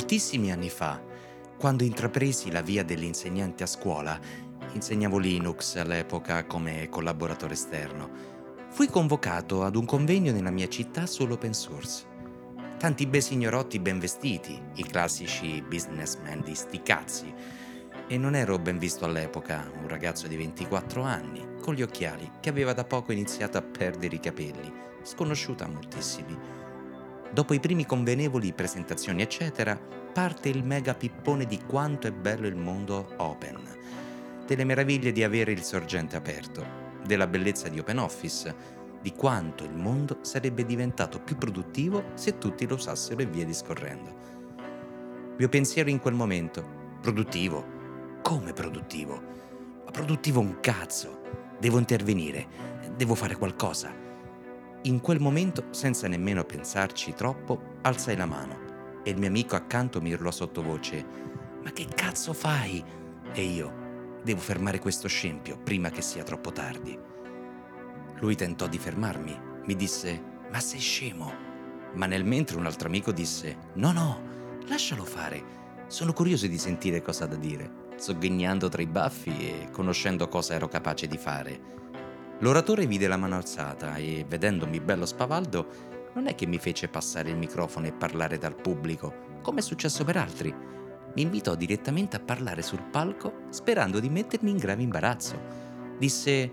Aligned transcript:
Moltissimi 0.00 0.50
anni 0.50 0.70
fa, 0.70 0.98
quando 1.58 1.84
intrapresi 1.84 2.50
la 2.50 2.62
via 2.62 2.82
dell'insegnante 2.82 3.64
a 3.64 3.66
scuola, 3.66 4.18
insegnavo 4.72 5.18
Linux 5.18 5.76
all'epoca 5.76 6.46
come 6.46 6.88
collaboratore 6.88 7.52
esterno, 7.52 8.08
fui 8.70 8.88
convocato 8.88 9.62
ad 9.62 9.76
un 9.76 9.84
convegno 9.84 10.32
nella 10.32 10.50
mia 10.50 10.68
città 10.68 11.04
sull'open 11.04 11.52
source. 11.52 12.06
Tanti 12.78 13.06
bei 13.06 13.20
signorotti 13.20 13.78
ben 13.78 13.98
vestiti, 13.98 14.58
i 14.76 14.84
classici 14.84 15.60
businessmen 15.60 16.40
di 16.40 16.54
sti 16.54 16.80
cazzi, 16.80 17.34
e 18.08 18.16
non 18.16 18.34
ero 18.34 18.58
ben 18.58 18.78
visto 18.78 19.04
all'epoca, 19.04 19.70
un 19.82 19.86
ragazzo 19.86 20.26
di 20.28 20.36
24 20.36 21.02
anni, 21.02 21.46
con 21.60 21.74
gli 21.74 21.82
occhiali, 21.82 22.38
che 22.40 22.48
aveva 22.48 22.72
da 22.72 22.84
poco 22.84 23.12
iniziato 23.12 23.58
a 23.58 23.62
perdere 23.62 24.16
i 24.16 24.20
capelli, 24.20 24.72
sconosciuta 25.02 25.66
a 25.66 25.68
moltissimi. 25.68 26.38
Dopo 27.32 27.54
i 27.54 27.60
primi 27.60 27.86
convenevoli, 27.86 28.52
presentazioni 28.52 29.22
eccetera, 29.22 29.78
parte 30.12 30.48
il 30.48 30.64
mega 30.64 30.94
pippone 30.94 31.46
di 31.46 31.60
quanto 31.64 32.08
è 32.08 32.10
bello 32.10 32.48
il 32.48 32.56
mondo 32.56 33.14
open, 33.18 33.56
delle 34.44 34.64
meraviglie 34.64 35.12
di 35.12 35.22
avere 35.22 35.52
il 35.52 35.62
sorgente 35.62 36.16
aperto, 36.16 36.66
della 37.04 37.28
bellezza 37.28 37.68
di 37.68 37.78
OpenOffice, 37.78 38.78
di 39.00 39.12
quanto 39.12 39.62
il 39.62 39.74
mondo 39.74 40.18
sarebbe 40.22 40.66
diventato 40.66 41.20
più 41.20 41.36
produttivo 41.36 42.06
se 42.14 42.36
tutti 42.36 42.66
lo 42.66 42.74
usassero 42.74 43.20
e 43.20 43.26
via 43.26 43.44
discorrendo. 43.44 44.28
Mio 45.38 45.48
pensiero 45.48 45.88
in 45.88 46.00
quel 46.00 46.14
momento, 46.14 46.98
produttivo, 47.00 47.64
come 48.22 48.52
produttivo? 48.52 49.22
Ma 49.84 49.90
produttivo 49.92 50.40
un 50.40 50.58
cazzo! 50.58 51.20
Devo 51.60 51.78
intervenire, 51.78 52.46
devo 52.96 53.14
fare 53.14 53.36
qualcosa. 53.36 54.09
In 54.84 55.00
quel 55.02 55.20
momento, 55.20 55.66
senza 55.72 56.08
nemmeno 56.08 56.42
pensarci 56.44 57.12
troppo, 57.12 57.76
alzai 57.82 58.16
la 58.16 58.24
mano 58.24 59.02
e 59.04 59.10
il 59.10 59.18
mio 59.18 59.28
amico 59.28 59.54
accanto 59.54 60.00
mi 60.00 60.12
urlò 60.14 60.30
sottovoce: 60.30 61.04
Ma 61.62 61.70
che 61.70 61.86
cazzo 61.94 62.32
fai? 62.32 62.82
E 63.30 63.42
io: 63.42 64.18
Devo 64.22 64.40
fermare 64.40 64.78
questo 64.78 65.06
scempio 65.06 65.58
prima 65.58 65.90
che 65.90 66.00
sia 66.00 66.22
troppo 66.22 66.50
tardi. 66.50 66.98
Lui 68.20 68.34
tentò 68.36 68.66
di 68.68 68.78
fermarmi, 68.78 69.38
mi 69.66 69.76
disse: 69.76 70.22
Ma 70.50 70.60
sei 70.60 70.80
scemo? 70.80 71.30
Ma 71.92 72.06
nel 72.06 72.24
mentre 72.24 72.56
un 72.56 72.64
altro 72.64 72.88
amico 72.88 73.12
disse: 73.12 73.58
No, 73.74 73.92
no, 73.92 74.22
lascialo 74.66 75.04
fare. 75.04 75.58
Sono 75.88 76.14
curioso 76.14 76.46
di 76.46 76.56
sentire 76.56 77.02
cosa 77.02 77.24
ha 77.24 77.26
da 77.26 77.36
dire, 77.36 77.88
sogghignando 77.96 78.70
tra 78.70 78.80
i 78.80 78.86
baffi 78.86 79.36
e 79.40 79.68
conoscendo 79.70 80.26
cosa 80.28 80.54
ero 80.54 80.68
capace 80.68 81.06
di 81.06 81.18
fare. 81.18 81.60
L'oratore 82.40 82.86
vide 82.86 83.06
la 83.06 83.18
mano 83.18 83.36
alzata 83.36 83.96
e, 83.96 84.24
vedendomi 84.26 84.80
bello 84.80 85.04
spavaldo, 85.04 85.66
non 86.14 86.26
è 86.26 86.34
che 86.34 86.46
mi 86.46 86.58
fece 86.58 86.88
passare 86.88 87.28
il 87.28 87.36
microfono 87.36 87.86
e 87.86 87.92
parlare 87.92 88.38
dal 88.38 88.54
pubblico, 88.54 89.38
come 89.42 89.60
è 89.60 89.62
successo 89.62 90.04
per 90.04 90.16
altri. 90.16 90.54
Mi 91.14 91.22
invitò 91.22 91.54
direttamente 91.54 92.16
a 92.16 92.20
parlare 92.20 92.62
sul 92.62 92.82
palco 92.82 93.42
sperando 93.50 94.00
di 94.00 94.08
mettermi 94.08 94.50
in 94.50 94.56
grave 94.56 94.82
imbarazzo. 94.82 95.38
Disse: 95.98 96.52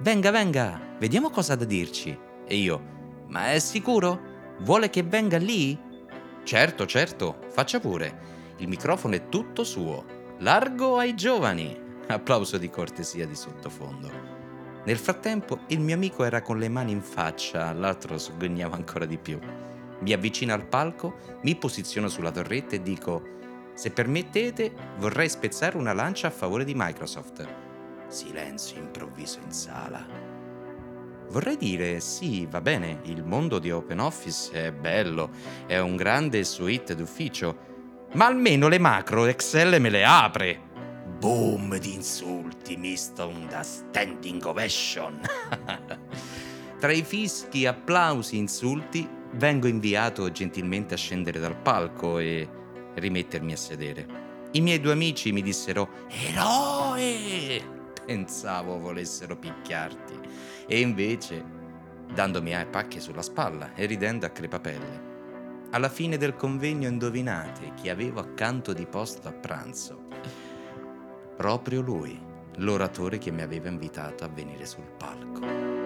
Venga, 0.00 0.30
venga, 0.30 0.78
vediamo 0.98 1.30
cosa 1.30 1.54
ha 1.54 1.56
da 1.56 1.64
dirci. 1.64 2.16
E 2.46 2.56
io: 2.56 2.82
Ma 3.28 3.52
è 3.52 3.58
sicuro? 3.60 4.32
Vuole 4.58 4.90
che 4.90 5.02
venga 5.04 5.38
lì? 5.38 5.78
Certo, 6.42 6.84
certo, 6.84 7.38
faccia 7.48 7.80
pure. 7.80 8.52
Il 8.58 8.68
microfono 8.68 9.14
è 9.14 9.28
tutto 9.30 9.64
suo. 9.64 10.04
Largo 10.40 10.98
ai 10.98 11.14
giovani. 11.14 11.80
Applauso 12.08 12.58
di 12.58 12.68
cortesia 12.68 13.26
di 13.26 13.34
sottofondo. 13.34 14.43
Nel 14.84 14.98
frattempo 14.98 15.60
il 15.68 15.80
mio 15.80 15.94
amico 15.94 16.24
era 16.24 16.42
con 16.42 16.58
le 16.58 16.68
mani 16.68 16.92
in 16.92 17.00
faccia, 17.00 17.72
l'altro 17.72 18.18
soggognava 18.18 18.76
ancora 18.76 19.06
di 19.06 19.16
più. 19.16 19.38
Mi 20.00 20.12
avvicino 20.12 20.52
al 20.52 20.66
palco, 20.66 21.16
mi 21.42 21.56
posiziono 21.56 22.08
sulla 22.08 22.30
torretta 22.30 22.74
e 22.74 22.82
dico: 22.82 23.22
Se 23.74 23.90
permettete, 23.90 24.72
vorrei 24.98 25.30
spezzare 25.30 25.78
una 25.78 25.94
lancia 25.94 26.26
a 26.26 26.30
favore 26.30 26.64
di 26.64 26.74
Microsoft. 26.76 27.48
Silenzio 28.08 28.76
improvviso 28.76 29.38
in 29.42 29.52
sala. 29.52 30.06
Vorrei 31.30 31.56
dire, 31.56 32.00
sì, 32.00 32.46
va 32.46 32.60
bene, 32.60 33.00
il 33.04 33.24
mondo 33.24 33.58
di 33.58 33.70
OpenOffice 33.70 34.66
è 34.66 34.72
bello, 34.72 35.30
è 35.66 35.78
un 35.78 35.96
grande 35.96 36.44
suite 36.44 36.94
d'ufficio, 36.94 37.56
ma 38.12 38.26
almeno 38.26 38.68
le 38.68 38.78
macro 38.78 39.24
Excel 39.24 39.80
me 39.80 39.88
le 39.88 40.04
apre 40.04 40.63
boom 41.24 41.78
di 41.78 41.94
insulti 41.94 42.76
misto 42.76 43.22
a 43.22 43.24
una 43.24 43.62
standing 43.62 44.44
ovation. 44.44 45.18
Tra 46.78 46.92
i 46.92 47.02
fischi, 47.02 47.64
applausi, 47.64 48.36
insulti, 48.36 49.08
vengo 49.32 49.66
inviato 49.66 50.30
gentilmente 50.30 50.92
a 50.92 50.98
scendere 50.98 51.40
dal 51.40 51.56
palco 51.56 52.18
e 52.18 52.46
rimettermi 52.96 53.52
a 53.54 53.56
sedere. 53.56 54.06
I 54.50 54.60
miei 54.60 54.78
due 54.80 54.92
amici 54.92 55.32
mi 55.32 55.40
dissero 55.40 55.88
Eroe! 56.10 57.62
Pensavo 58.04 58.78
volessero 58.78 59.34
picchiarti. 59.34 60.20
E 60.66 60.78
invece, 60.78 61.42
dandomi 62.12 62.54
a 62.54 62.66
pacche 62.66 63.00
sulla 63.00 63.22
spalla 63.22 63.72
e 63.72 63.86
ridendo 63.86 64.26
a 64.26 64.28
crepapelle. 64.28 65.12
Alla 65.70 65.88
fine 65.88 66.18
del 66.18 66.36
convegno 66.36 66.86
indovinate 66.86 67.72
chi 67.80 67.88
avevo 67.88 68.20
accanto 68.20 68.74
di 68.74 68.84
posto 68.84 69.26
a 69.26 69.32
pranzo. 69.32 70.02
Proprio 71.36 71.80
lui, 71.80 72.16
l'oratore 72.58 73.18
che 73.18 73.32
mi 73.32 73.42
aveva 73.42 73.68
invitato 73.68 74.22
a 74.22 74.28
venire 74.28 74.64
sul 74.66 74.86
palco. 74.96 75.83